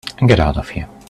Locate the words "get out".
0.25-0.57